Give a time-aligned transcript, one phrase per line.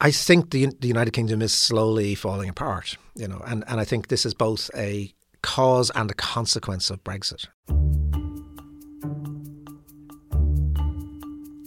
[0.00, 2.96] I think the the United Kingdom is slowly falling apart.
[3.16, 7.02] You know, and and I think this is both a cause and a consequence of
[7.02, 7.46] Brexit.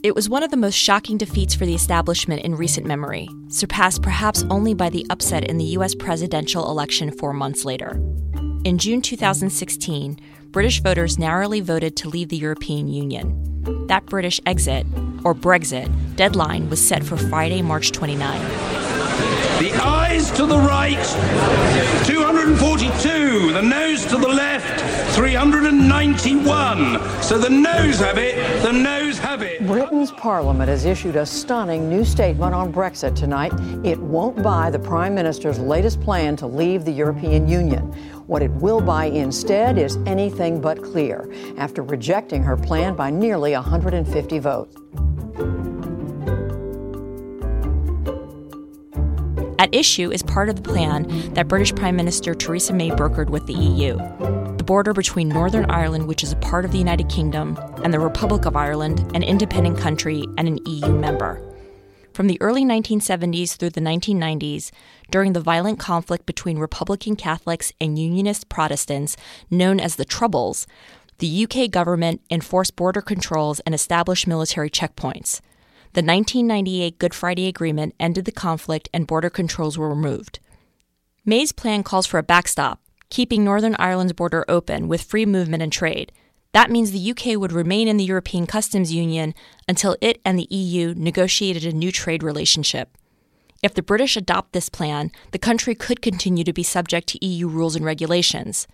[0.04, 4.02] It was one of the most shocking defeats for the establishment in recent memory, surpassed
[4.02, 8.02] perhaps only by the upset in the US presidential election four months later.
[8.64, 10.18] In June 2016,
[10.52, 13.88] British voters narrowly voted to leave the European Union.
[13.88, 14.86] That British exit,
[15.24, 18.42] or Brexit, deadline was set for Friday, March 29.
[19.62, 21.02] The ayes to the right,
[22.06, 23.54] 242.
[23.54, 24.82] The noes to the left,
[25.16, 27.00] 391.
[27.22, 29.66] So the noes have it, the noes have it.
[29.66, 33.54] Britain's parliament has issued a stunning new statement on Brexit tonight.
[33.86, 37.96] It won't buy the Prime Minister's latest plan to leave the European Union.
[38.32, 43.52] What it will buy instead is anything but clear after rejecting her plan by nearly
[43.52, 44.74] 150 votes.
[49.60, 53.46] At issue is part of the plan that British Prime Minister Theresa May brokered with
[53.48, 53.98] the EU.
[54.56, 58.00] The border between Northern Ireland, which is a part of the United Kingdom, and the
[58.00, 61.51] Republic of Ireland, an independent country and an EU member.
[62.14, 64.72] From the early 1970s through the 1990s,
[65.10, 69.16] during the violent conflict between Republican Catholics and Unionist Protestants,
[69.50, 70.68] known as the Troubles,
[71.20, 75.40] the UK government enforced border controls and established military checkpoints.
[75.94, 80.40] The 1998 Good Friday Agreement ended the conflict and border controls were removed.
[81.26, 85.72] May's plan calls for a backstop, keeping Northern Ireland's border open with free movement and
[85.72, 86.12] trade.
[86.54, 89.34] That means the UK would remain in the European Customs Union
[89.68, 92.98] until it and the EU negotiated a new trade relationship.
[93.64, 97.48] If the British adopt this plan, the country could continue to be subject to EU
[97.48, 98.68] rules and regulations.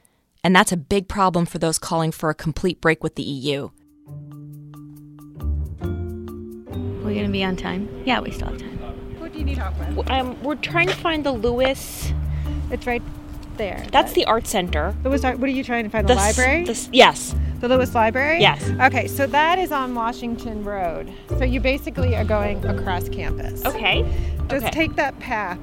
[0.43, 3.69] And that's a big problem for those calling for a complete break with the EU.
[7.03, 7.89] We're gonna be on time.
[8.05, 8.77] Yeah, we still have time.
[9.19, 10.09] What do you need help with?
[10.09, 12.11] Um, we're trying to find the Lewis.
[12.71, 13.01] It's right
[13.57, 13.85] there.
[13.91, 14.95] That's the art center.
[15.03, 15.23] Lewis.
[15.23, 16.07] What are you trying to find?
[16.07, 16.63] The, s- library.
[16.65, 17.35] the s- yes.
[17.59, 18.39] The Lewis Library?
[18.39, 18.69] Yes.
[18.81, 21.11] Okay, so that is on Washington Road.
[21.37, 23.65] So you basically are going across campus.
[23.65, 24.03] Okay.
[24.47, 24.71] Just okay.
[24.71, 25.59] take that path.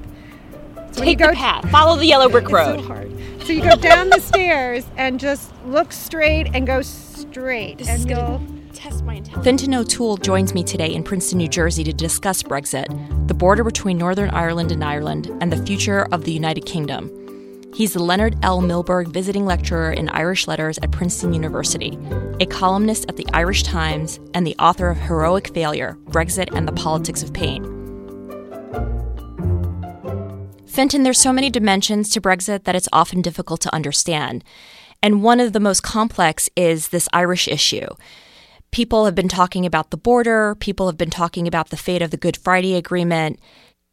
[0.91, 1.69] So Take go the path.
[1.71, 2.79] Follow the yellow brick It's road.
[2.79, 3.11] so hard.
[3.45, 7.77] So you go down the stairs and just look straight and go straight.
[7.77, 8.41] This and is you'll
[8.73, 9.43] test my intelligence.
[9.43, 12.87] Fintan O'Toole joins me today in Princeton, New Jersey to discuss Brexit,
[13.27, 17.11] the border between Northern Ireland and Ireland, and the future of the United Kingdom.
[17.75, 18.61] He's the Leonard L.
[18.61, 21.99] Milberg Visiting Lecturer in Irish Letters at Princeton University,
[22.39, 26.71] a columnist at the Irish Times, and the author of Heroic Failure Brexit and the
[26.71, 27.65] Politics of Pain.
[30.65, 34.45] Fintan, there's so many dimensions to Brexit that it's often difficult to understand.
[35.03, 37.87] And one of the most complex is this Irish issue.
[38.71, 42.11] People have been talking about the border, people have been talking about the fate of
[42.11, 43.37] the Good Friday Agreement.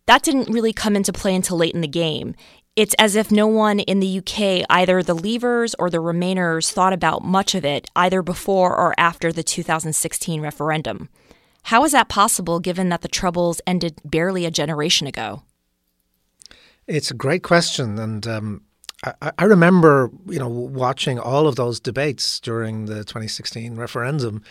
[0.07, 2.37] That didn't really come into play until late in the game.
[2.75, 6.95] It's as if no one in the UK, either the Leavers or the Remainers, thought
[6.95, 11.11] about much of it either before or after the 2016 referendum.
[11.65, 15.43] How is that possible given that the Troubles ended barely a generation ago?
[16.87, 18.63] It's a great question, and um,
[19.05, 24.43] I, I remember, you know, watching all of those debates during the 2016 referendum,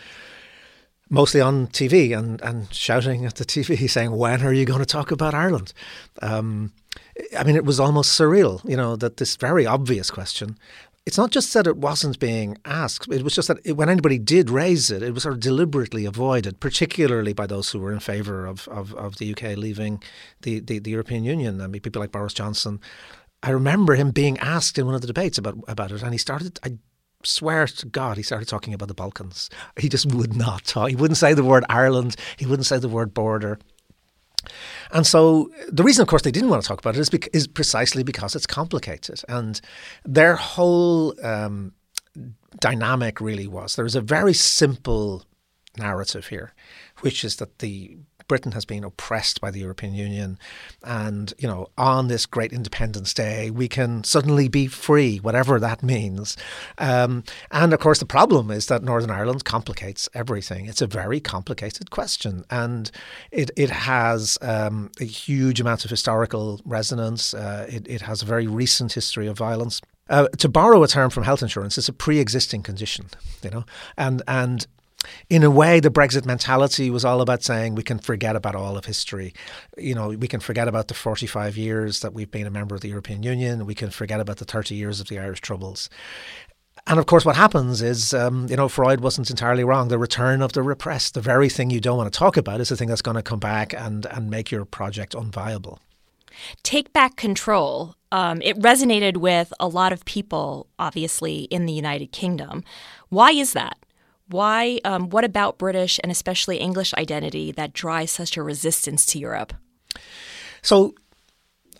[1.10, 4.86] mostly on TV, and and shouting at the TV, saying, "When are you going to
[4.86, 5.74] talk about Ireland?"
[6.22, 6.72] Um,
[7.38, 10.58] I mean, it was almost surreal, you know, that this very obvious question.
[11.04, 14.18] It's not just that it wasn't being asked; it was just that it, when anybody
[14.18, 17.98] did raise it, it was sort of deliberately avoided, particularly by those who were in
[17.98, 20.00] favour of, of, of the UK leaving
[20.42, 21.60] the, the, the European Union.
[21.60, 22.80] I mean, people like Boris Johnson.
[23.42, 26.18] I remember him being asked in one of the debates about about it, and he
[26.18, 26.60] started.
[26.64, 26.78] I
[27.24, 29.50] swear to God, he started talking about the Balkans.
[29.78, 30.90] He just would not talk.
[30.90, 32.14] He wouldn't say the word Ireland.
[32.36, 33.58] He wouldn't say the word border.
[34.92, 37.46] And so the reason, of course, they didn't want to talk about it is, is
[37.46, 39.22] precisely because it's complicated.
[39.28, 39.60] And
[40.04, 41.72] their whole um,
[42.60, 45.24] dynamic really was there was a very simple
[45.78, 46.52] narrative here,
[47.00, 47.96] which is that the
[48.32, 50.38] Britain has been oppressed by the European Union,
[50.82, 55.82] and you know, on this great Independence Day, we can suddenly be free, whatever that
[55.82, 56.34] means.
[56.78, 60.64] Um, and of course, the problem is that Northern Ireland complicates everything.
[60.64, 62.90] It's a very complicated question, and
[63.30, 67.34] it it has um, a huge amount of historical resonance.
[67.34, 69.82] Uh, it it has a very recent history of violence.
[70.08, 73.10] Uh, to borrow a term from health insurance, it's a pre-existing condition,
[73.42, 73.64] you know,
[73.98, 74.66] and and
[75.28, 78.76] in a way, the Brexit mentality was all about saying we can forget about all
[78.76, 79.34] of history.
[79.78, 82.80] You know, we can forget about the 45 years that we've been a member of
[82.80, 83.66] the European Union.
[83.66, 85.88] We can forget about the 30 years of the Irish Troubles.
[86.86, 89.88] And of course, what happens is, um, you know, Freud wasn't entirely wrong.
[89.88, 92.70] The return of the repressed, the very thing you don't want to talk about, is
[92.70, 95.78] the thing that's going to come back and, and make your project unviable.
[96.62, 97.94] Take back control.
[98.10, 102.64] Um, it resonated with a lot of people, obviously, in the United Kingdom.
[103.10, 103.76] Why is that?
[104.32, 104.80] Why?
[104.84, 109.52] Um, what about British and especially English identity that drives such a resistance to Europe?
[110.62, 110.94] So,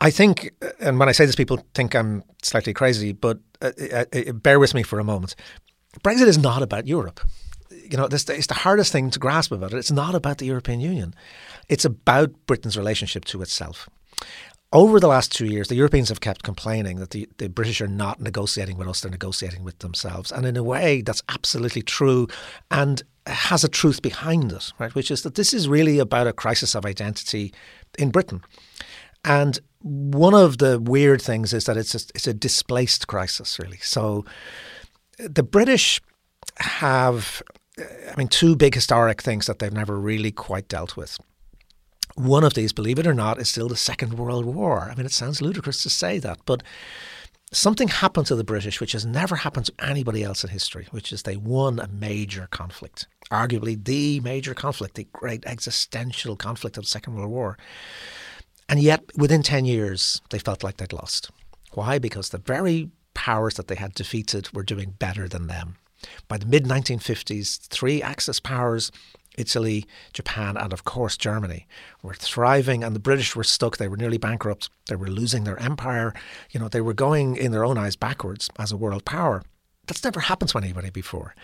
[0.01, 0.51] I think,
[0.81, 4.59] and when I say this, people think I'm slightly crazy, but uh, uh, uh, bear
[4.59, 5.35] with me for a moment.
[6.01, 7.21] Brexit is not about Europe.
[7.71, 9.79] You know, this it's the hardest thing to grasp about it.
[9.79, 11.15] It's not about the European Union.
[11.69, 13.89] It's about Britain's relationship to itself.
[14.73, 17.89] Over the last two years, the Europeans have kept complaining that the, the British are
[17.89, 20.33] not negotiating with us, they're negotiating with themselves.
[20.33, 22.27] And in a way, that's absolutely true
[22.71, 24.95] and has a truth behind it, right?
[24.95, 27.53] Which is that this is really about a crisis of identity
[27.99, 28.41] in Britain.
[29.25, 33.79] And one of the weird things is that it's a, it's a displaced crisis, really.
[33.79, 34.25] So
[35.19, 36.01] the British
[36.59, 37.43] have,
[37.79, 41.19] I mean, two big historic things that they've never really quite dealt with.
[42.15, 44.89] One of these, believe it or not, is still the Second World War.
[44.91, 46.63] I mean, it sounds ludicrous to say that, but
[47.53, 51.13] something happened to the British which has never happened to anybody else in history, which
[51.13, 56.85] is they won a major conflict, arguably the major conflict, the great existential conflict of
[56.85, 57.59] the Second World War.
[58.69, 61.31] And yet, within 10 years, they felt like they'd lost.
[61.73, 61.99] Why?
[61.99, 65.77] Because the very powers that they had defeated were doing better than them.
[66.29, 68.91] By the mid 1950s, three Axis powers
[69.39, 71.67] Italy, Japan, and of course Germany
[72.03, 73.77] were thriving, and the British were stuck.
[73.77, 74.69] They were nearly bankrupt.
[74.87, 76.15] They were losing their empire.
[76.51, 79.43] You know, they were going in their own eyes backwards as a world power.
[79.87, 81.35] That's never happened to anybody before.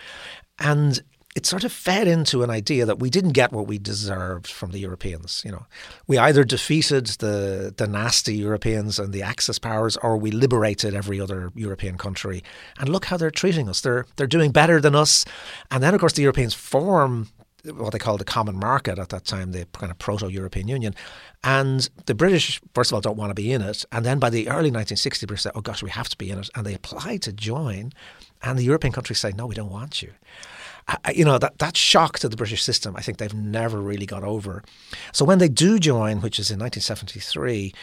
[0.58, 1.02] And
[1.36, 4.72] it sort of fed into an idea that we didn't get what we deserved from
[4.72, 5.42] the Europeans.
[5.44, 5.66] You know,
[6.06, 11.20] we either defeated the the nasty Europeans and the Axis powers, or we liberated every
[11.20, 12.42] other European country.
[12.78, 13.80] And look how they're treating us.
[13.80, 15.24] They're they're doing better than us.
[15.70, 17.28] And then, of course, the Europeans form
[17.64, 20.94] what they called the common market at that time, the kind of proto European Union.
[21.42, 23.84] And the British, first of all, don't want to be in it.
[23.92, 26.38] And then by the early 1960s, they say, oh gosh, we have to be in
[26.38, 26.50] it.
[26.54, 27.92] And they apply to join.
[28.42, 30.12] And the European countries say, no, we don't want you
[31.14, 34.24] you know that that shock to the British system, I think they've never really got
[34.24, 34.62] over.
[35.12, 37.74] So when they do join, which is in 1973,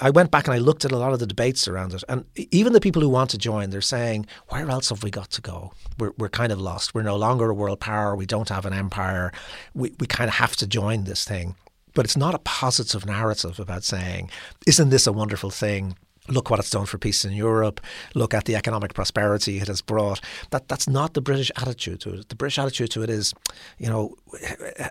[0.00, 2.24] I went back and I looked at a lot of the debates around it, and
[2.50, 5.40] even the people who want to join, they're saying, "Where else have we got to
[5.40, 5.72] go?
[5.98, 6.94] We're we're kind of lost.
[6.94, 8.14] We're no longer a world power.
[8.14, 9.32] We don't have an empire.
[9.74, 11.56] We we kind of have to join this thing."
[11.94, 14.30] But it's not a positive narrative about saying,
[14.66, 15.96] "Isn't this a wonderful thing?"
[16.28, 17.80] Look what it's done for peace in Europe,
[18.14, 20.20] look at the economic prosperity it has brought.
[20.50, 22.28] That that's not the British attitude to it.
[22.28, 23.34] The British attitude to it is,
[23.78, 24.16] you know,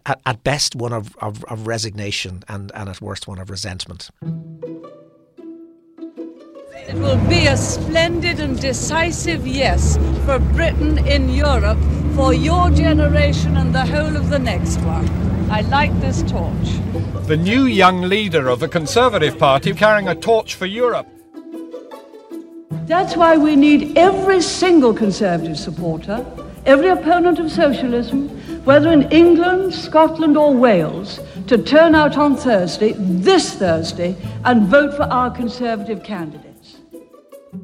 [0.06, 4.10] at, at best one of, of, of resignation and, and at worst one of resentment.
[6.74, 11.80] It will be a splendid and decisive yes for Britain in Europe
[12.16, 15.08] for your generation and the whole of the next one.
[15.50, 16.80] I like this torch.
[17.28, 21.08] The new young leader of the Conservative Party carrying a torch for Europe.
[22.88, 26.26] That's why we need every single Conservative supporter,
[26.66, 28.30] every opponent of socialism,
[28.66, 34.16] whether in England, Scotland, or Wales, to turn out on Thursday, this Thursday,
[34.46, 36.78] and vote for our Conservative candidates.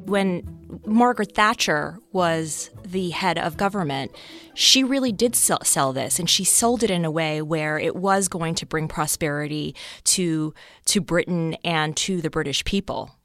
[0.06, 4.12] When Margaret Thatcher was the head of government,
[4.54, 7.96] she really did sell, sell, this, and she sold it in a way where it
[7.96, 9.76] was going to bring prosperity
[10.06, 10.54] to
[10.86, 13.17] to Britain and to the British people.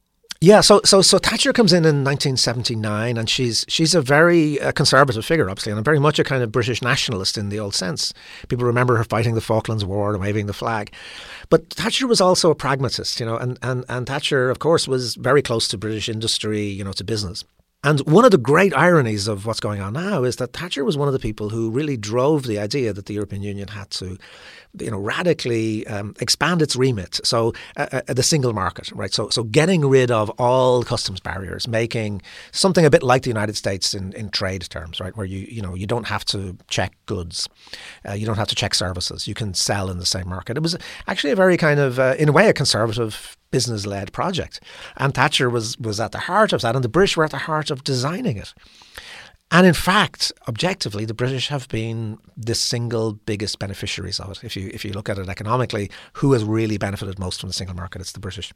[0.42, 4.72] Yeah, so so so Thatcher comes in in 1979, and she's she's a very uh,
[4.72, 8.12] conservative figure, obviously, and very much a kind of British nationalist in the old sense.
[8.48, 10.92] People remember her fighting the Falklands War and waving the flag,
[11.48, 15.14] but Thatcher was also a pragmatist, you know, and and and Thatcher, of course, was
[15.14, 17.44] very close to British industry, you know, to business.
[17.84, 20.96] And one of the great ironies of what's going on now is that Thatcher was
[20.96, 24.18] one of the people who really drove the idea that the European Union had to
[24.78, 27.20] you know, radically um, expand its remit.
[27.24, 29.12] So uh, uh, the single market, right?
[29.12, 33.56] So so getting rid of all customs barriers, making something a bit like the United
[33.56, 35.16] States in, in trade terms, right?
[35.16, 37.48] Where you you know you don't have to check goods,
[38.08, 39.28] uh, you don't have to check services.
[39.28, 40.56] You can sell in the same market.
[40.56, 40.76] It was
[41.06, 44.60] actually a very kind of, uh, in a way, a conservative business led project,
[44.96, 47.38] and Thatcher was was at the heart of that, and the British were at the
[47.38, 48.54] heart of designing it.
[49.52, 54.42] And in fact, objectively, the British have been the single biggest beneficiaries of it.
[54.42, 57.52] If you if you look at it economically, who has really benefited most from the
[57.52, 58.00] single market?
[58.00, 58.50] It's the British.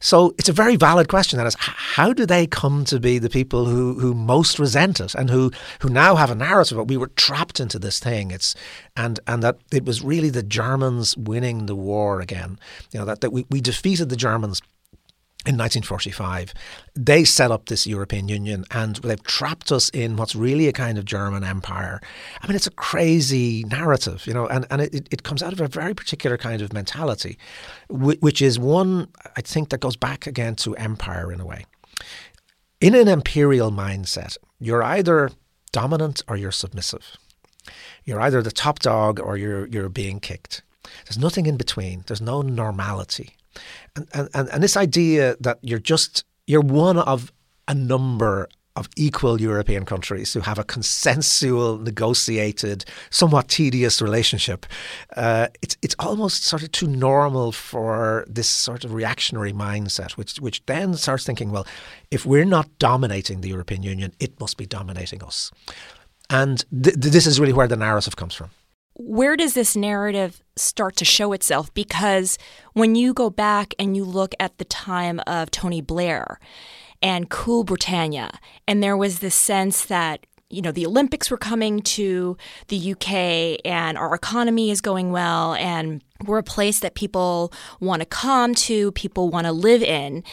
[0.00, 1.38] So it's a very valid question.
[1.38, 5.14] That is, how do they come to be the people who, who most resent it
[5.14, 8.32] and who, who now have a narrative that we were trapped into this thing?
[8.32, 8.54] It's
[8.94, 12.58] and and that it was really the Germans winning the war again.
[12.90, 14.60] You know that, that we, we defeated the Germans
[15.44, 16.54] in 1945.
[16.94, 20.98] They set up this European Union and they've trapped us in what's really a kind
[20.98, 22.00] of German empire.
[22.40, 25.60] I mean, it's a crazy narrative, you know, and, and it, it comes out of
[25.60, 27.38] a very particular kind of mentality,
[27.88, 31.66] which is one, I think, that goes back again to empire in a way.
[32.80, 35.30] In an imperial mindset, you're either
[35.72, 37.16] dominant or you're submissive.
[38.04, 40.62] You're either the top dog or you're, you're being kicked.
[41.04, 43.36] There's nothing in between, there's no normality.
[43.96, 47.32] And, and, and this idea that you're just, you're one of
[47.68, 54.64] a number of equal European countries who have a consensual, negotiated, somewhat tedious relationship.
[55.14, 60.40] Uh, it's it's almost sort of too normal for this sort of reactionary mindset, which
[60.40, 61.66] which then starts thinking, well,
[62.10, 65.50] if we're not dominating the European Union, it must be dominating us.
[66.30, 68.50] And th- this is really where the narrative comes from
[68.94, 71.72] where does this narrative start to show itself?
[71.74, 72.38] Because
[72.72, 76.38] when you go back and you look at the time of Tony Blair
[77.00, 81.80] and Cool Britannia, and there was this sense that you know the Olympics were coming
[81.80, 82.36] to
[82.68, 88.00] the UK and our economy is going well and we're a place that people want
[88.00, 90.24] to come to, people want to live in.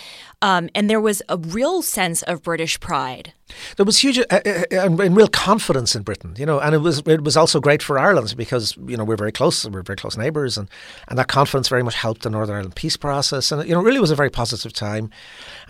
[0.42, 3.34] Um, and there was a real sense of British pride.
[3.78, 6.80] There was huge uh, uh, uh, and, real confidence in Britain, you know, and it
[6.80, 9.98] was it was also great for Ireland because you know we're very close, we're very
[9.98, 10.70] close neighbours, and,
[11.08, 14.00] and that confidence very much helped the Northern Ireland peace process, and you know, really
[14.00, 15.10] was a very positive time.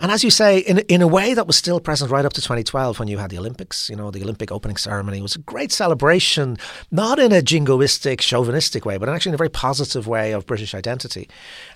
[0.00, 2.42] And as you say, in in a way that was still present right up to
[2.42, 5.72] 2012 when you had the Olympics, you know, the Olympic opening ceremony was a great
[5.72, 6.58] celebration,
[6.90, 10.74] not in a jingoistic, chauvinistic way, but actually in a very positive way of British
[10.74, 11.28] identity.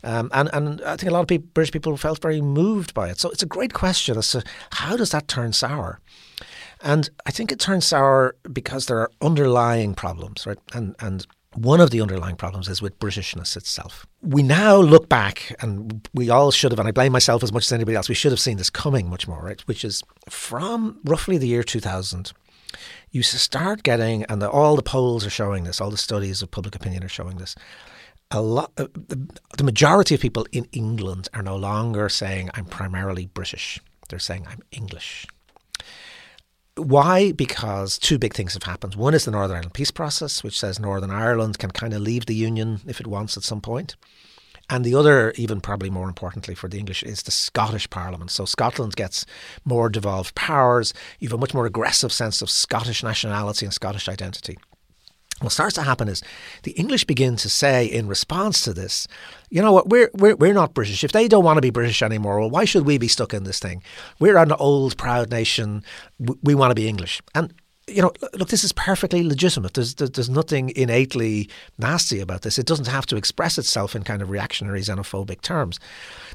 [0.03, 3.09] Um, and, and I think a lot of people, British people felt very moved by
[3.11, 3.19] it.
[3.19, 6.01] So it's a great question as to how does that turn sour?
[6.83, 10.59] And I think it turns sour because there are underlying problems, right?
[10.75, 14.07] And, and one of the underlying problems is with Britishness itself.
[14.21, 17.65] We now look back, and we all should have, and I blame myself as much
[17.65, 19.61] as anybody else, we should have seen this coming much more, right?
[19.63, 22.33] Which is from roughly the year 2000,
[23.11, 26.51] you start getting, and the, all the polls are showing this, all the studies of
[26.51, 27.55] public opinion are showing this,
[28.35, 32.65] a lot uh, the, the majority of people in England are no longer saying I'm
[32.67, 33.81] primarily British.
[34.09, 35.27] They're saying I'm English.
[36.77, 37.31] Why?
[37.31, 38.97] Because two big things have happened.
[38.97, 42.27] One is the Northern Ireland peace process, which says Northern Ireland can kind of leave
[42.27, 43.95] the Union if it wants at some point.
[44.69, 48.33] And the other, even probably more importantly for the English, is the Scottish Parliament.
[48.33, 49.25] So Scotland gets
[49.65, 50.93] more devolved powers.
[51.21, 54.57] You have a much more aggressive sense of Scottish nationality and Scottish identity.
[55.41, 56.23] What starts to happen is
[56.63, 59.09] the English begin to say in response to this,
[59.51, 61.03] you know what, we're, we're, we're not British.
[61.03, 63.45] If they don't want to be British anymore, well, why should we be stuck in
[63.45, 63.83] this thing?
[64.21, 65.83] We're an old, proud nation.
[66.19, 67.21] We, we want to be English.
[67.35, 67.53] And
[67.87, 69.75] you know, look, this is perfectly legitimate.
[69.75, 72.59] There's there's nothing innately nasty about this.
[72.59, 75.79] It doesn't have to express itself in kind of reactionary xenophobic terms.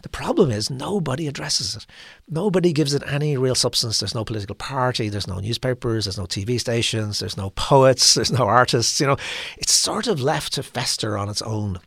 [0.04, 1.86] The problem is nobody addresses it.
[2.30, 4.00] Nobody gives it any real substance.
[4.00, 5.10] There's no political party.
[5.10, 6.06] There's no newspapers.
[6.06, 7.20] There's no TV stations.
[7.20, 8.14] There's no poets.
[8.20, 9.00] There's no artists.
[9.00, 9.18] You know,
[9.58, 11.80] it's sort of left to fester on its own.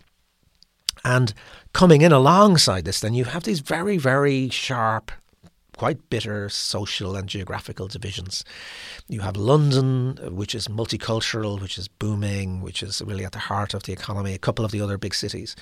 [1.05, 1.35] And
[1.73, 5.13] coming in alongside this, then you have these very, very sharp
[5.83, 8.45] quite bitter social and geographical divisions.
[9.09, 13.75] You have London, which is multicultural, which is booming, which is really at the heart
[13.75, 15.57] of the economy, a couple of the other big cities.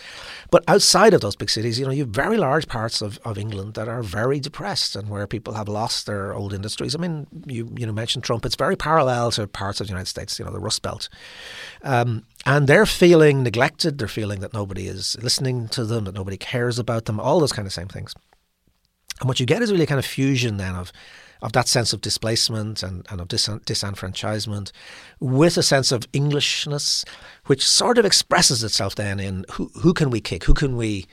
[0.50, 3.38] But outside of those big cities, you know, you have very large parts of, of
[3.38, 6.94] England that are very depressed and where people have lost their old industries.
[6.94, 8.44] I mean, you you know mentioned Trump.
[8.44, 11.08] It's very parallel to parts of the United States, you know, the Rust Belt.
[11.80, 13.96] Um, and they're feeling neglected.
[13.96, 17.52] They're feeling that nobody is listening to them, that nobody cares about them, all those
[17.52, 18.14] kind of same things.
[19.20, 20.92] And what you get is really a kind of fusion then of
[21.42, 24.72] of that sense of displacement and, and of dis- disenfranchisement
[25.20, 27.04] with a sense of Englishness,
[27.46, 30.44] which sort of expresses itself then in who, who can we kick?
[30.44, 31.06] Who can we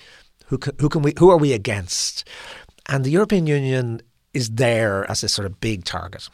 [0.47, 2.27] who can, who can we who are we against?
[2.87, 4.01] And the European Union
[4.33, 6.29] is there as this sort of big target.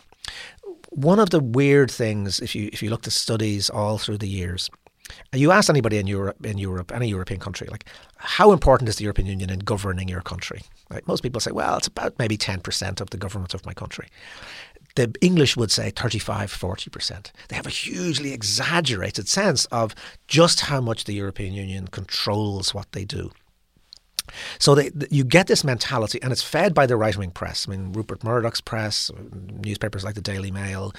[0.89, 4.27] One of the weird things, if you if you look at studies all through the
[4.27, 4.69] years,
[5.33, 7.86] you ask anybody in Europe, in Europe, any European country, like
[8.17, 10.62] how important is the European Union in governing your country?
[10.89, 11.05] Right?
[11.07, 14.07] Most people say, well, it's about maybe ten percent of the government of my country.
[14.95, 17.31] The English would say 35, 40%.
[17.48, 19.95] They have a hugely exaggerated sense of
[20.27, 23.31] just how much the European Union controls what they do.
[24.60, 27.67] So they, you get this mentality, and it's fed by the right wing press.
[27.67, 30.93] I mean, Rupert Murdoch's press, newspapers like the Daily Mail,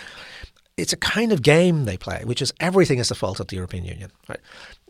[0.76, 3.56] it's a kind of game they play, which is everything is the fault of the
[3.56, 4.10] European Union.
[4.28, 4.40] Right?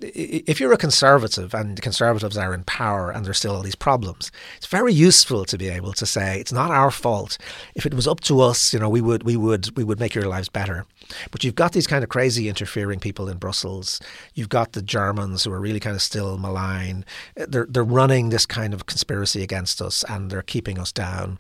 [0.01, 4.33] If you're a conservative and conservatives are in power and there's still all these problems,
[4.57, 7.37] it's very useful to be able to say it's not our fault.
[7.75, 10.15] If it was up to us, you know, we would we would we would make
[10.15, 10.87] your lives better.
[11.31, 14.01] But you've got these kind of crazy interfering people in Brussels.
[14.33, 17.05] You've got the Germans who are really kind of still malign.
[17.37, 21.39] They're they're running this kind of conspiracy against us and they're keeping us down.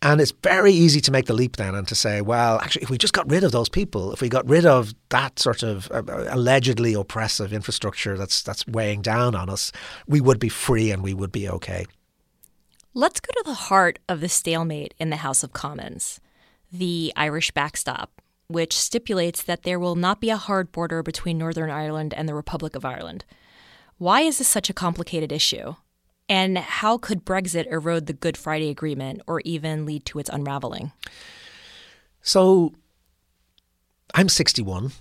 [0.00, 2.90] And it's very easy to make the leap then and to say, well, actually, if
[2.90, 5.90] we just got rid of those people, if we got rid of that sort of
[5.90, 9.72] uh, uh, allegedly oppressive infrastructure that's that's weighing down on us,
[10.06, 11.84] we would be free and we would be okay.
[12.94, 16.20] Let's go to the heart of the stalemate in the House of Commons,
[16.72, 21.70] the Irish backstop, which stipulates that there will not be a hard border between Northern
[21.70, 23.24] Ireland and the Republic of Ireland.
[23.98, 25.74] Why is this such a complicated issue?
[26.28, 30.92] And how could Brexit erode the Good Friday Agreement or even lead to its unraveling?
[32.22, 32.74] So,
[34.14, 34.92] I'm 61.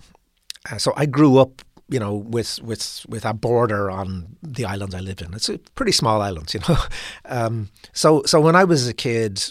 [0.70, 4.96] Uh, so I grew up, you know, with with with a border on the island
[4.96, 5.34] I live in.
[5.34, 6.78] It's a pretty small island, you know.
[7.26, 9.44] Um, so so when I was a kid,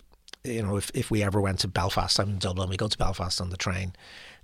[0.44, 2.98] you know, if if we ever went to Belfast, I'm in Dublin, we go to
[2.98, 3.92] Belfast on the train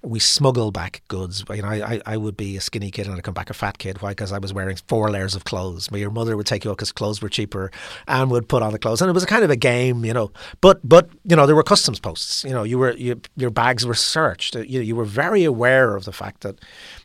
[0.02, 1.44] we smuggle back goods.
[1.48, 3.78] You know, I, I would be a skinny kid and I'd come back a fat
[3.78, 4.02] kid.
[4.02, 4.10] Why?
[4.10, 5.90] Because I was wearing four layers of clothes.
[5.90, 7.70] My, your mother would take you out because clothes were cheaper
[8.08, 9.00] and would put on the clothes.
[9.00, 10.32] And it was a kind of a game, you know.
[10.60, 12.42] But, but you know, there were customs posts.
[12.44, 14.56] You know, you were you, your bags were searched.
[14.56, 16.60] You, you were very aware of the fact that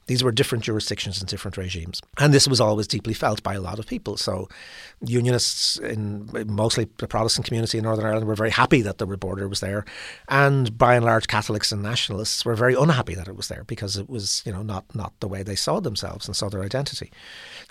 [0.08, 2.02] these were different jurisdictions and different regimes.
[2.18, 4.18] And this was always deeply felt by a lot of people.
[4.18, 4.50] So
[5.06, 9.48] unionists in mostly the Protestant community in Northern Ireland were very happy that the border
[9.48, 9.86] was there.
[10.30, 13.98] And by and large Catholics and nationalists were very unhappy that it was there because
[13.98, 17.12] it was, you know, not not the way they saw themselves and saw their identity.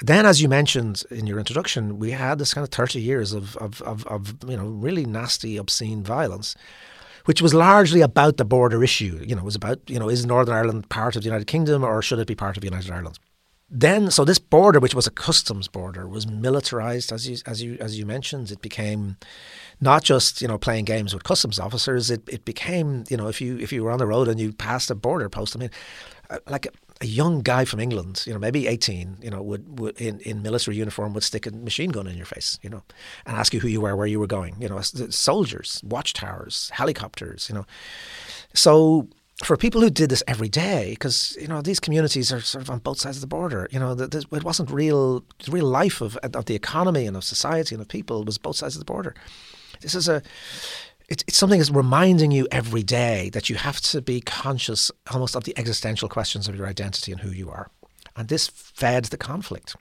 [0.02, 3.56] Then as you mentioned in your introduction, we had this kind of 30 years of
[3.56, 6.54] of, of, of you know, really nasty, obscene violence
[7.26, 9.22] which was largely about the border issue.
[9.24, 11.84] You know, it was about, you know, is Northern Ireland part of the United Kingdom
[11.84, 13.18] or should it be part of the United Ireland?
[13.68, 17.76] Then, so this border, which was a customs border, was militarized, as you as you
[17.80, 18.52] as you mentioned.
[18.52, 19.16] It became
[19.80, 22.08] not just you know playing games with customs officers.
[22.08, 24.52] It it became you know if you if you were on the road and you
[24.52, 25.70] passed a border post, I mean,
[26.30, 26.68] uh, like
[27.00, 30.42] a young guy from England, you know, maybe 18, you know, would, would in, in
[30.42, 32.82] military uniform would stick a machine gun in your face, you know,
[33.26, 37.48] and ask you who you were, where you were going, you know, soldiers, watchtowers, helicopters,
[37.48, 37.66] you know.
[38.54, 39.08] So
[39.44, 42.70] for people who did this every day, because you know these communities are sort of
[42.70, 43.68] on both sides of the border.
[43.70, 45.24] You know, the, it wasn't real.
[45.44, 48.56] The real life of of the economy and of society and of people was both
[48.56, 49.14] sides of the border.
[49.80, 50.22] This is a
[51.08, 55.44] it's, something that's reminding you every day that you have to be conscious almost of
[55.44, 57.70] the existential questions of your identity and who you are.
[58.16, 59.76] And this fed the conflict.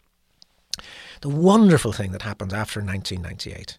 [1.21, 3.77] The wonderful thing that happened after 1998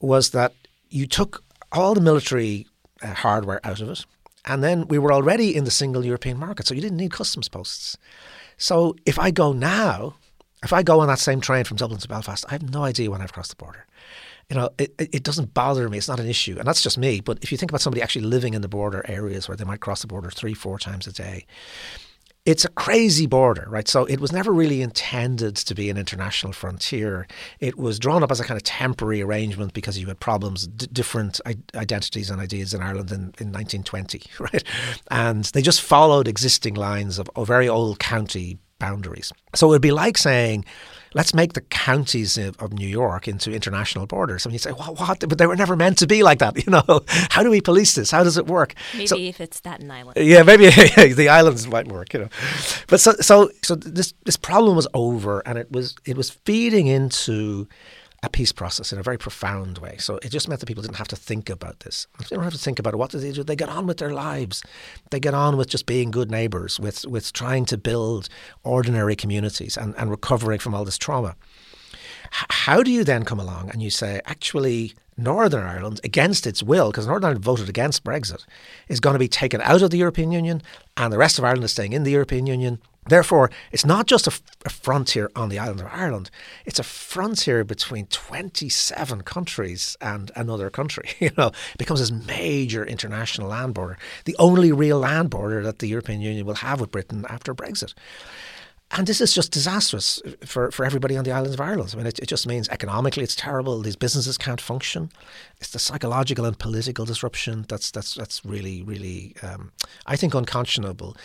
[0.00, 0.54] was that
[0.88, 1.42] you took
[1.72, 2.66] all the military
[3.02, 4.04] uh, hardware out of it,
[4.44, 7.48] and then we were already in the single European market, so you didn't need customs
[7.48, 7.96] posts.
[8.56, 10.16] So if I go now,
[10.64, 13.10] if I go on that same train from Dublin to Belfast, I have no idea
[13.10, 13.86] when I've crossed the border
[14.50, 15.96] you know, it, it doesn't bother me.
[15.96, 16.58] It's not an issue.
[16.58, 17.20] And that's just me.
[17.20, 19.80] But if you think about somebody actually living in the border areas where they might
[19.80, 21.46] cross the border three, four times a day,
[22.46, 23.86] it's a crazy border, right?
[23.86, 27.28] So it was never really intended to be an international frontier.
[27.60, 30.88] It was drawn up as a kind of temporary arrangement because you had problems, d-
[30.90, 34.64] different I- identities and ideas in Ireland in, in 1920, right?
[35.10, 39.32] And they just followed existing lines of, of very old county boundaries.
[39.54, 40.64] So it would be like saying,
[41.14, 44.44] let's make the counties of, of New York into international borders.
[44.44, 45.20] And you say, well, what?
[45.20, 46.50] But they were never meant to be like that.
[46.60, 48.10] You know, how do we police this?
[48.10, 48.74] How does it work?
[48.92, 50.18] Maybe so, if it's Staten Island.
[50.18, 50.68] Yeah, maybe
[51.14, 52.12] the islands might work.
[52.12, 52.28] You know,
[52.86, 56.86] but so so so this this problem was over, and it was it was feeding
[56.86, 57.66] into
[58.22, 59.96] a peace process in a very profound way.
[59.98, 62.06] So it just meant that people didn't have to think about this.
[62.18, 62.98] They don't have to think about it.
[62.98, 63.42] What do they do?
[63.42, 64.62] They get on with their lives.
[65.10, 68.28] They get on with just being good neighbours, with with trying to build
[68.62, 71.34] ordinary communities and, and recovering from all this trauma.
[72.26, 76.62] H- how do you then come along and you say, actually, Northern Ireland, against its
[76.62, 78.44] will, because Northern Ireland voted against Brexit,
[78.88, 80.62] is going to be taken out of the European Union
[80.96, 84.26] and the rest of Ireland is staying in the European Union Therefore, it's not just
[84.26, 84.32] a,
[84.66, 86.30] a, frontier on the island of Ireland,
[86.66, 91.10] it's a frontier between 27 countries and another country.
[91.20, 95.78] You know, it becomes this major international land border, the only real land border that
[95.78, 97.94] the European Union will have with Britain after Brexit.
[98.92, 101.90] And this is just disastrous for, for everybody on the islands of Ireland.
[101.94, 103.80] I mean, it, it just means economically it's terrible.
[103.80, 105.12] These businesses can't function.
[105.58, 109.70] It's the psychological and political disruption that's that's that's really really um,
[110.06, 111.16] I think unconscionable.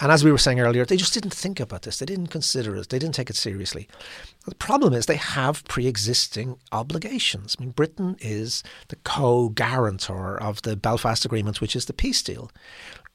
[0.00, 1.98] And as we were saying earlier, they just didn't think about this.
[2.00, 2.88] They didn't consider it.
[2.88, 3.86] They didn't take it seriously.
[4.44, 7.56] The problem is they have pre-existing obligations.
[7.56, 12.50] I mean, Britain is the co-guarantor of the Belfast Agreement, which is the peace deal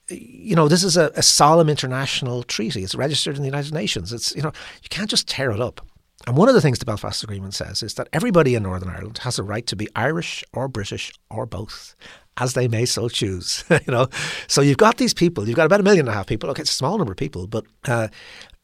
[0.10, 2.84] you know, this is a, a solemn international treaty.
[2.84, 4.12] It's registered in the United Nations.
[4.12, 5.86] It's you know, you can't just tear it up.
[6.28, 9.20] And one of the things the Belfast Agreement says is that everybody in Northern Ireland
[9.20, 11.96] has a right to be Irish or British or both,
[12.38, 13.64] as they may so choose.
[13.70, 14.08] you know,
[14.48, 15.48] so you've got these people.
[15.48, 16.50] You've got about a million and a half people.
[16.52, 18.10] Okay, it's a small number of people, but uh,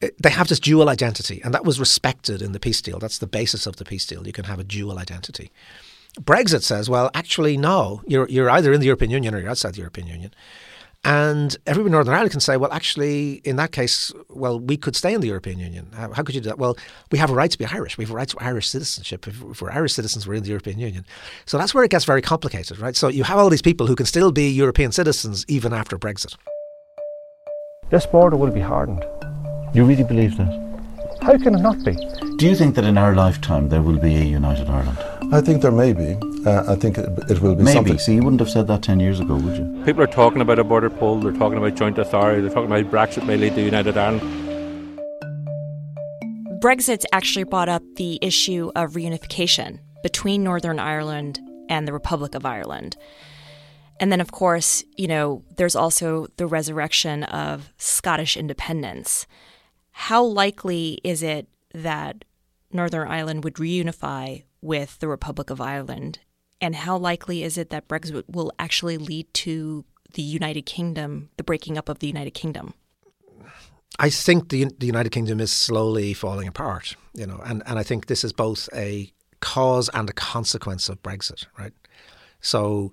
[0.00, 3.00] they have this dual identity, and that was respected in the peace deal.
[3.00, 4.26] That's the basis of the peace deal.
[4.26, 5.50] You can have a dual identity.
[6.20, 8.02] Brexit says, well, actually, no.
[8.06, 10.32] You're you're either in the European Union or you're outside the European Union.
[11.04, 14.96] And everybody in Northern Ireland can say, well, actually, in that case, well, we could
[14.96, 15.88] stay in the European Union.
[15.94, 16.58] How, how could you do that?
[16.58, 16.76] Well,
[17.12, 17.96] we have a right to be Irish.
[17.96, 19.26] We have a right to Irish citizenship.
[19.28, 21.06] If, if, we're Irish citizens, we're in the European Union.
[21.46, 22.96] So that's where it gets very complicated, right?
[22.96, 26.36] So you have all these people who can still be European citizens even after Brexit.
[27.90, 29.04] This border will be hardened.
[29.72, 30.67] You really believe that?
[31.22, 31.94] How can it not be?
[32.36, 34.98] Do you think that in our lifetime there will be a united Ireland?
[35.32, 36.16] I think there may be.
[36.46, 37.74] Uh, I think it, it will be Maybe.
[37.74, 37.98] something.
[37.98, 39.82] So you wouldn't have said that 10 years ago, would you?
[39.84, 42.90] People are talking about a border poll, they're talking about joint authority, they're talking about
[42.90, 44.22] Brexit may lead to United Ireland.
[46.62, 52.46] Brexit's actually brought up the issue of reunification between Northern Ireland and the Republic of
[52.46, 52.96] Ireland.
[54.00, 59.26] And then, of course, you know, there's also the resurrection of Scottish independence.
[59.98, 62.24] How likely is it that
[62.72, 66.20] Northern Ireland would reunify with the Republic of Ireland?
[66.60, 69.84] And how likely is it that Brexit will actually lead to
[70.14, 72.74] the United Kingdom, the breaking up of the United Kingdom?
[73.98, 77.82] I think the, the United Kingdom is slowly falling apart, you know, and, and I
[77.82, 81.72] think this is both a cause and a consequence of Brexit, right?
[82.40, 82.92] So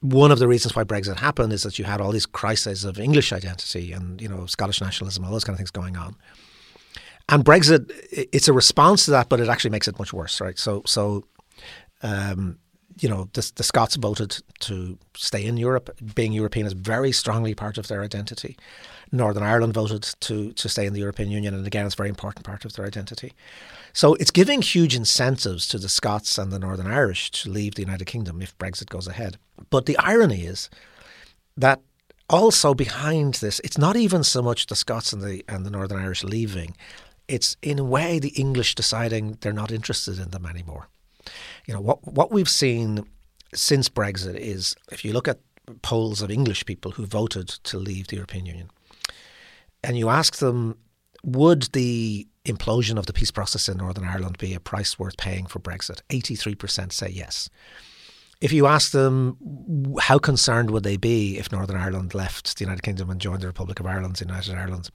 [0.00, 2.98] one of the reasons why Brexit happened is that you had all these crises of
[2.98, 6.16] English identity and, you know, Scottish nationalism, all those kind of things going on.
[7.28, 10.58] And Brexit, it's a response to that, but it actually makes it much worse, right?
[10.58, 11.24] So, so,
[12.02, 12.58] um,
[13.00, 15.90] you know, the, the Scots voted to stay in Europe.
[16.14, 18.56] Being European is very strongly part of their identity.
[19.12, 22.08] Northern Ireland voted to to stay in the European Union, and again, it's a very
[22.08, 23.32] important part of their identity.
[23.92, 27.82] So it's giving huge incentives to the Scots and the Northern Irish to leave the
[27.82, 29.38] United Kingdom if Brexit goes ahead.
[29.70, 30.68] But the irony is
[31.56, 31.80] that
[32.28, 35.98] also behind this, it's not even so much the Scots and the and the Northern
[35.98, 36.76] Irish leaving
[37.28, 40.88] it's in a way the English deciding they're not interested in them anymore.
[41.66, 43.04] You know what what we've seen
[43.54, 45.40] since Brexit is if you look at
[45.82, 48.70] polls of English people who voted to leave the European Union,
[49.82, 50.78] and you ask them,
[51.24, 55.46] would the implosion of the peace process in Northern Ireland be a price worth paying
[55.46, 56.00] for Brexit?
[56.10, 57.48] Eighty three percent say yes.
[58.40, 59.38] If you ask them
[59.98, 63.46] how concerned would they be if Northern Ireland left the United Kingdom and joined the
[63.46, 64.90] Republic of Ireland, the United Ireland,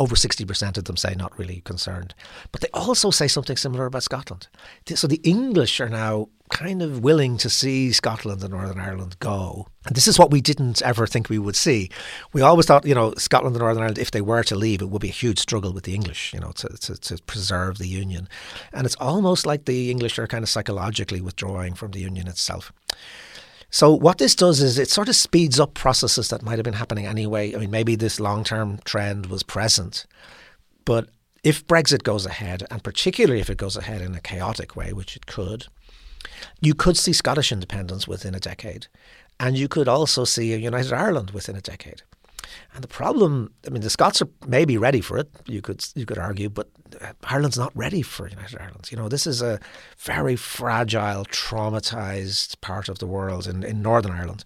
[0.00, 2.14] over 60% of them say not really concerned.
[2.52, 4.48] But they also say something similar about Scotland.
[4.94, 9.68] So the English are now kind of willing to see Scotland and Northern Ireland go.
[9.86, 11.90] And this is what we didn't ever think we would see.
[12.32, 14.88] We always thought, you know, Scotland and Northern Ireland, if they were to leave, it
[14.88, 17.86] would be a huge struggle with the English, you know, to, to, to preserve the
[17.86, 18.26] Union.
[18.72, 22.72] And it's almost like the English are kind of psychologically withdrawing from the Union itself.
[23.70, 26.74] So what this does is it sort of speeds up processes that might have been
[26.74, 27.54] happening anyway.
[27.54, 30.06] I mean, maybe this long-term trend was present,
[30.84, 31.08] but
[31.42, 35.16] if Brexit goes ahead, and particularly if it goes ahead in a chaotic way, which
[35.16, 35.66] it could,
[36.60, 38.88] you could see Scottish independence within a decade,
[39.38, 42.02] and you could also see a united Ireland within a decade.
[42.74, 45.28] And the problem, I mean, the Scots are maybe ready for it.
[45.46, 46.68] You could you could argue, but
[47.00, 48.88] uh, Ireland's not ready for United Ireland.
[48.90, 49.58] You know, this is a
[49.98, 54.44] very fragile, traumatized part of the world in, in Northern Ireland.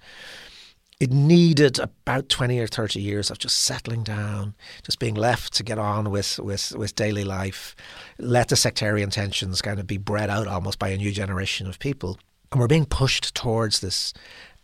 [1.00, 5.62] It needed about twenty or thirty years of just settling down, just being left to
[5.64, 7.74] get on with with with daily life,
[8.18, 11.78] let the sectarian tensions kind of be bred out almost by a new generation of
[11.78, 12.18] people.
[12.52, 14.14] And we're being pushed towards this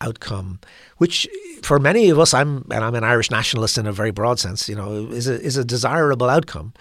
[0.01, 0.61] outcome,
[0.99, 1.29] which
[1.63, 4.69] for many of us, I'm and I'm an Irish nationalist in a very broad sense,
[4.69, 6.73] you know, is a is a desirable outcome.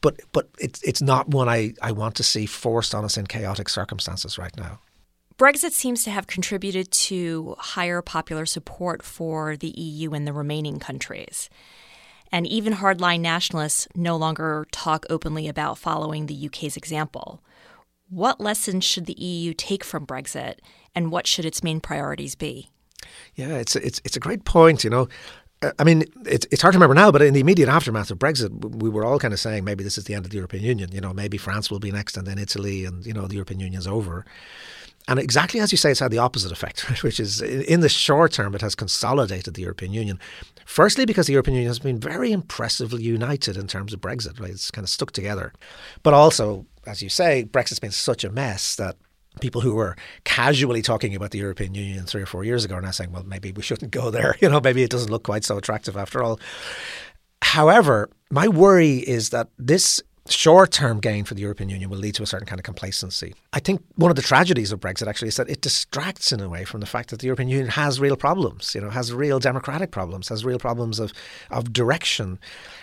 [0.00, 3.26] But but it's it's not one I, I want to see forced on us in
[3.26, 4.80] chaotic circumstances right now.
[5.38, 10.78] Brexit seems to have contributed to higher popular support for the EU in the remaining
[10.78, 11.48] countries.
[12.30, 17.42] And even hardline nationalists no longer talk openly about following the UK's example.
[18.12, 20.56] What lessons should the EU take from Brexit,
[20.94, 22.68] and what should its main priorities be?
[23.36, 24.84] Yeah, it's it's it's a great point.
[24.84, 25.08] You know,
[25.62, 28.18] uh, I mean, it's it's hard to remember now, but in the immediate aftermath of
[28.18, 30.62] Brexit, we were all kind of saying maybe this is the end of the European
[30.62, 30.92] Union.
[30.92, 33.60] You know, maybe France will be next, and then Italy, and you know, the European
[33.60, 34.26] Union's over.
[35.08, 38.32] And exactly as you say, it's had the opposite effect, which is in the short
[38.32, 40.18] term, it has consolidated the European Union.
[40.64, 44.50] Firstly, because the European Union has been very impressively united in terms of Brexit, right?
[44.50, 45.52] It's kind of stuck together.
[46.02, 48.96] But also, as you say, Brexit's been such a mess that
[49.40, 52.82] people who were casually talking about the European Union three or four years ago are
[52.82, 54.36] now saying, well, maybe we shouldn't go there.
[54.42, 56.40] You know, maybe it doesn't look quite so attractive after all.
[57.42, 62.14] However, my worry is that this short term gain for the European Union will lead
[62.16, 63.34] to a certain kind of complacency.
[63.52, 66.48] I think one of the tragedies of Brexit actually is that it distracts in a
[66.48, 69.38] way from the fact that the European Union has real problems, you know, has real
[69.38, 71.12] democratic problems, has real problems of,
[71.50, 72.38] of direction,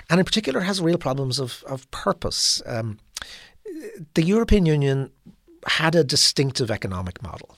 [0.09, 2.61] and in particular has real problems of, of purpose.
[2.65, 2.99] Um,
[4.13, 5.11] the European Union
[5.67, 7.57] had a distinctive economic model.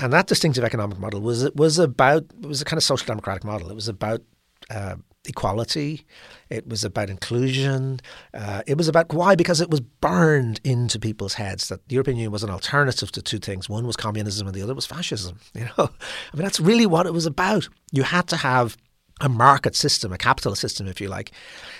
[0.00, 3.42] And that distinctive economic model was was about it was a kind of social democratic
[3.42, 3.68] model.
[3.68, 4.22] It was about
[4.70, 4.96] uh,
[5.28, 6.06] equality.
[6.50, 8.00] It was about inclusion.
[8.34, 12.16] Uh, it was about why because it was burned into people's heads that the European
[12.16, 13.68] Union was an alternative to two things.
[13.68, 15.38] One was communism, and the other was fascism.
[15.54, 15.90] You know,
[16.32, 17.68] I mean that's really what it was about.
[17.90, 18.76] You had to have
[19.20, 21.32] a market system, a capitalist system, if you like,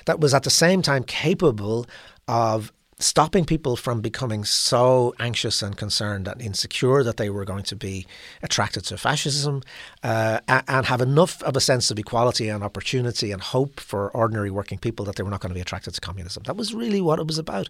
[0.07, 1.87] that was at the same time capable
[2.27, 7.63] of stopping people from becoming so anxious and concerned and insecure that they were going
[7.63, 8.07] to be
[8.43, 9.63] attracted to fascism
[10.03, 14.51] uh, and have enough of a sense of equality and opportunity and hope for ordinary
[14.51, 16.43] working people that they were not going to be attracted to communism.
[16.45, 17.69] That was really what it was about.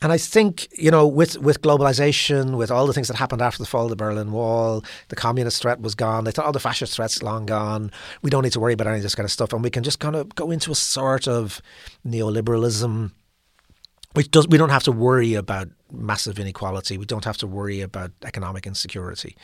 [0.00, 3.58] And I think, you know, with, with globalization, with all the things that happened after
[3.58, 6.22] the fall of the Berlin Wall, the communist threat was gone.
[6.22, 7.90] They thought, oh, the fascist threat's long gone.
[8.22, 9.52] We don't need to worry about any of this kind of stuff.
[9.52, 11.60] And we can just kind of go into a sort of
[12.06, 13.10] neoliberalism
[14.14, 16.98] which does we don't have to worry about massive inequality.
[16.98, 19.36] We don't have to worry about economic insecurity.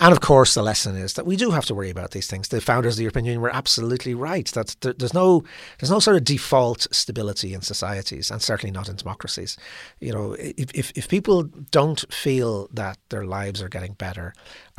[0.00, 2.48] And of course, the lesson is that we do have to worry about these things.
[2.48, 5.42] The founders of the European Union were absolutely right that there's no
[5.78, 9.56] there's no sort of default stability in societies, and certainly not in democracies.
[9.98, 14.34] You know, if if, if people don't feel that their lives are getting better,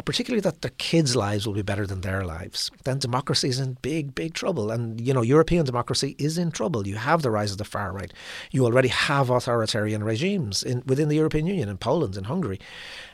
[0.06, 3.78] particularly that their kids' lives will be better than their lives, then democracy is in
[3.82, 4.72] big big trouble.
[4.72, 6.88] And you know, European democracy is in trouble.
[6.88, 8.14] You have the rise of the far right.
[8.52, 12.60] You already have authoritarian regimes in, within the European Union, in Poland, in Hungary.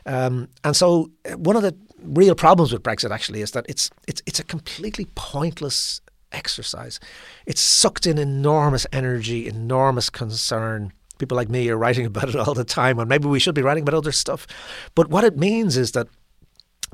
[0.04, 3.90] Um, and so, uh, one of the real problems with Brexit actually is that it's
[4.06, 6.00] it's it's a completely pointless
[6.32, 7.00] exercise.
[7.46, 10.92] It's sucked in enormous energy, enormous concern.
[11.18, 13.62] People like me are writing about it all the time, and maybe we should be
[13.62, 14.46] writing about other stuff.
[14.94, 16.08] But what it means is that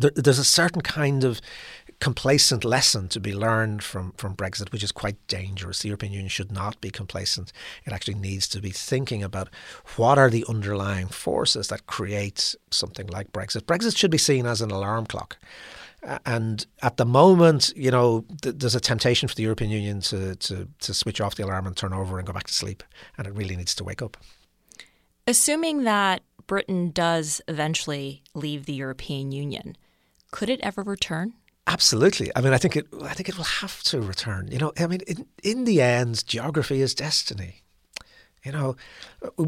[0.03, 1.41] there, there's a certain kind of
[2.01, 5.79] complacent lesson to be learned from, from Brexit, which is quite dangerous.
[5.79, 7.53] The European Union should not be complacent.
[7.85, 9.49] It actually needs to be thinking about
[9.97, 13.62] what are the underlying forces that create something like Brexit.
[13.62, 15.38] Brexit should be seen as an alarm clock.
[16.27, 20.35] And at the moment, you know, th- there's a temptation for the European Union to,
[20.35, 22.83] to, to switch off the alarm and turn over and go back to sleep.
[23.17, 24.17] And it really needs to wake up.
[25.29, 29.77] Assuming that Britain does eventually leave the European Union,
[30.33, 31.35] could it ever return?
[31.68, 32.33] Absolutely.
[32.35, 32.88] I mean, I think it.
[33.05, 34.49] I think it will have to return.
[34.51, 37.62] You know, I mean, in, in the end, geography is destiny.
[38.45, 38.77] You know,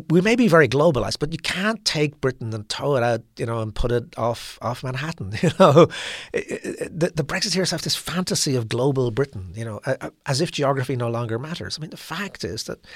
[0.09, 3.45] we may be very globalized, but you can't take Britain and tow it out, you
[3.45, 5.33] know, and put it off off Manhattan.
[5.43, 5.89] You know,
[6.33, 9.53] the, the Brexiteers have this fantasy of global Britain.
[9.57, 9.81] You know,
[10.27, 11.77] as if geography no longer matters.
[11.77, 12.87] I mean, the fact is that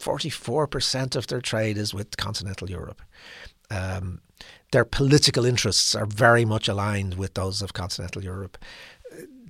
[0.00, 3.00] forty four percent of their trade is with continental Europe.
[3.70, 4.22] Um,
[4.72, 8.58] their political interests are very much aligned with those of continental Europe.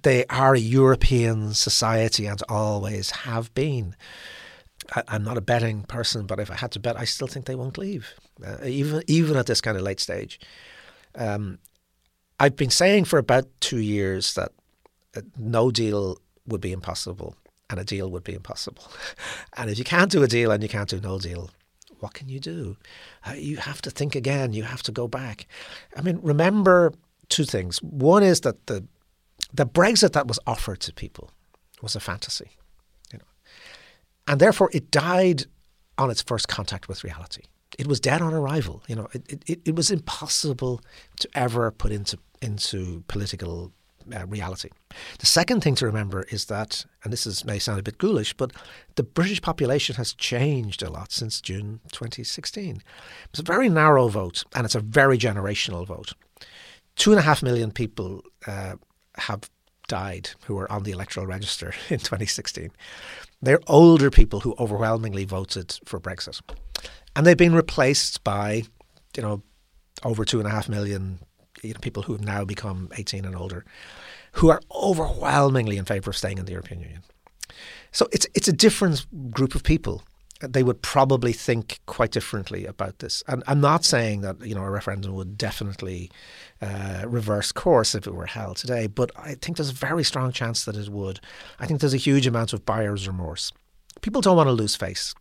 [0.02, 3.96] They are a European society and always have been.
[4.94, 7.44] I, am not a betting person, but if I had to bet, I still think
[7.44, 10.40] they won't leave, uh, even even at this kind of late stage.
[11.14, 11.58] Um,
[12.40, 14.52] I've been saying for about two years that
[15.14, 17.36] uh, no deal would be impossible
[17.68, 18.84] and a deal would be impossible.
[19.56, 21.50] and if you can't do a deal and you can't do no deal,
[22.00, 22.76] what can you do?
[23.26, 24.52] Uh, you have to think again.
[24.52, 25.46] You have to go back.
[25.96, 26.92] I mean, remember
[27.28, 27.82] two things.
[27.82, 28.86] One is that the
[29.52, 31.30] the Brexit that was offered to people
[31.82, 32.50] was a fantasy,
[33.12, 33.24] you know,
[34.26, 35.44] and therefore it died
[35.98, 37.42] on its first contact with reality.
[37.78, 38.82] It was dead on arrival.
[38.88, 40.82] You know, it, it, it was impossible
[41.20, 43.72] to ever put into into political
[44.14, 44.70] uh, reality.
[45.18, 48.34] The second thing to remember is that, and this is, may sound a bit ghoulish,
[48.34, 48.52] but
[48.96, 52.82] the British population has changed a lot since June 2016.
[53.30, 56.12] It's a very narrow vote, and it's a very generational vote.
[56.96, 58.74] Two and a half million people uh,
[59.16, 59.50] have
[59.88, 62.70] died who were on the electoral register in 2016.
[63.42, 66.40] They're older people who overwhelmingly voted for Brexit.
[67.16, 68.64] And they've been replaced by,
[69.16, 69.42] you know,
[70.04, 71.18] over two and a half million
[71.62, 73.64] you know, people who have now become 18 and older,
[74.32, 77.02] who are overwhelmingly in favour of staying in the European Union.
[77.92, 80.02] So it's it's a different group of people.
[80.42, 83.22] They would probably think quite differently about this.
[83.28, 86.10] And I'm not saying that you know a referendum would definitely
[86.62, 90.32] uh, reverse course if it were held today, but I think there's a very strong
[90.32, 91.20] chance that it would.
[91.58, 93.52] I think there's a huge amount of buyer's remorse.
[94.00, 95.14] People don't want to lose face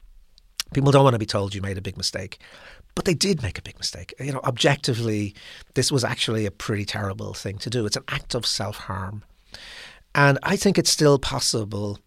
[0.73, 2.39] People don't want to be told you made a big mistake.
[2.99, 4.13] But they did make a big mistake.
[4.19, 5.33] You know, objectively,
[5.73, 7.85] this was actually a pretty terrible thing to do.
[7.85, 9.23] It's an act of self harm.
[10.13, 11.99] And I think it's still possible,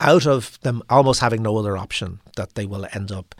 [0.00, 3.36] out of them almost having no other option, that they will end up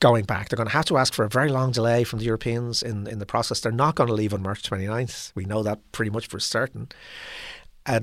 [0.00, 0.48] going back.
[0.48, 3.06] They're going to have to ask for a very long delay from the Europeans in,
[3.06, 3.60] in the process.
[3.60, 5.32] They're not going to leave on March 29th.
[5.34, 6.88] We know that pretty much for certain.
[7.84, 8.02] a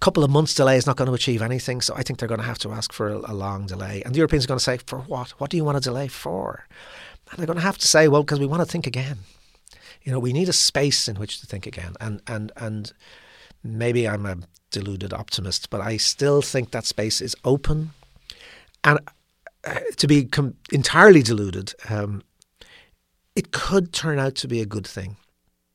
[0.00, 1.80] couple of months delay is not going to achieve anything.
[1.80, 4.02] So I think they're going to have to ask for a, a long delay.
[4.04, 5.30] And the Europeans are going to say, for what?
[5.40, 6.66] What do you want to delay for?
[7.34, 9.18] And they're going to have to say, well, because we want to think again.
[10.04, 11.94] You know, we need a space in which to think again.
[12.00, 12.92] And and and
[13.64, 14.36] maybe I'm a
[14.70, 17.90] deluded optimist, but I still think that space is open.
[18.84, 19.00] And
[19.66, 22.22] uh, to be com- entirely deluded, um,
[23.34, 25.16] it could turn out to be a good thing.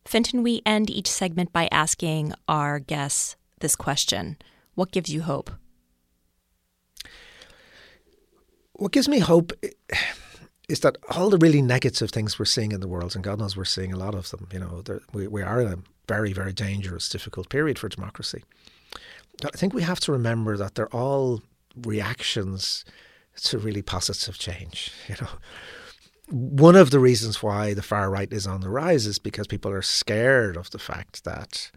[0.06, 4.38] Fintan, we end each segment by asking our guests this question
[4.76, 5.52] What gives you hope?
[8.74, 9.52] What gives me hope
[10.69, 13.58] is that all the really negative things we're seeing in the world, and God knows
[13.58, 15.77] we're seeing a lot of them, you know, we, we are in a
[16.08, 18.43] very, very dangerous, difficult period for democracy.
[19.43, 21.41] I think we have to remember that they're all
[21.75, 22.86] reactions
[23.43, 24.91] to really positive change.
[25.08, 25.29] You know,
[26.32, 29.71] one of the reasons why the far right is on the rise is because people
[29.71, 31.71] are scared of the fact that,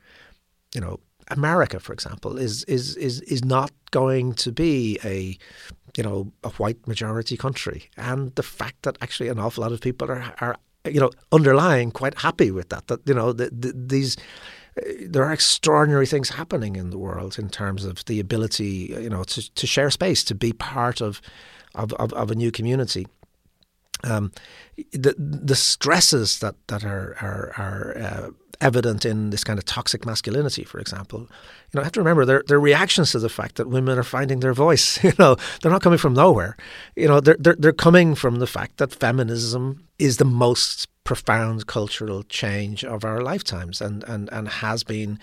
[0.75, 5.39] you know, America, for example, is is is is not going to be a
[5.97, 9.81] you know a white majority country, and the fact that actually an awful lot of
[9.81, 12.87] people are are you know underlying quite happy with that.
[12.89, 14.17] That you know the, the, these
[15.07, 19.23] there are extraordinary things happening in the world in terms of the ability, you know,
[19.25, 21.21] to, to share space, to be part of
[21.75, 23.07] of, of, of a new community.
[24.05, 24.33] Um,
[24.93, 28.31] the the stresses that that are are, are uh,
[28.63, 31.21] evident in this kind of toxic masculinity, for example.
[31.21, 34.05] You know, I have to remember they're, they're reactions to the fact that women are
[34.05, 34.99] finding their voice.
[35.13, 36.57] You know, they're not coming from nowhere.
[36.97, 41.67] You know, they're, they're, they're coming from the fact that feminism is the most profound
[41.67, 45.19] cultural change of our lifetimes and, and, and has been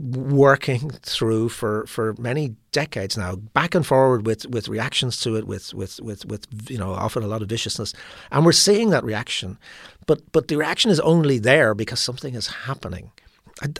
[0.00, 5.46] working through for, for many decades now, back and forward with, with reactions to it,
[5.46, 7.92] with, with, with, with you know often a lot of viciousness,
[8.30, 9.58] and we're seeing that reaction,
[10.06, 13.12] but but the reaction is only there because something is happening.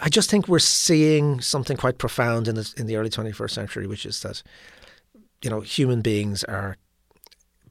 [0.03, 3.87] I, just think we're seeing something quite profound in the in the early 21st century,
[3.87, 4.43] which is that
[5.43, 6.77] you know human beings are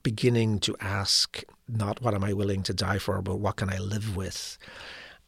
[0.02, 3.78] beginning to ask not what am I willing to die for, but what can I
[3.78, 4.58] live with.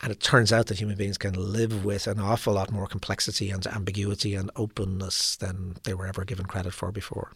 [0.01, 3.51] And it turns out that human beings can live with an awful lot more complexity
[3.51, 7.31] and ambiguity and openness than they were ever given credit for before.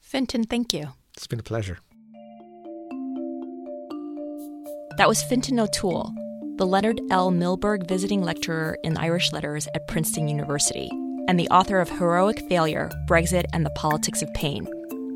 [0.00, 0.88] Fintan, thank you.
[1.16, 1.78] It's been a pleasure.
[4.98, 6.12] That was Fintan O'Toole,
[6.56, 7.30] the Leonard L.
[7.30, 10.90] Milberg Visiting Lecturer in Irish Letters at Princeton University,
[11.28, 14.68] and the author of Heroic Failure Brexit and the Politics of Pain.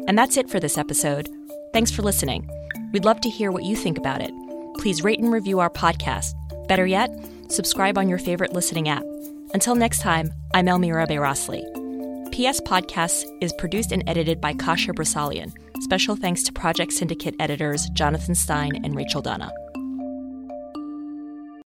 [0.08, 1.28] And that's it for this episode.
[1.74, 2.48] Thanks for listening.
[2.94, 4.30] We'd love to hear what you think about it.
[4.78, 6.32] Please rate and review our podcast
[6.68, 7.10] Better yet,
[7.48, 9.04] subscribe on your favorite listening app.
[9.54, 11.62] Until next time, I'm Elmira Bayrasli.
[12.32, 15.52] PS Podcasts is produced and edited by Kasia Broussalian.
[15.80, 19.50] Special thanks to Project Syndicate editors Jonathan Stein and Rachel Donna.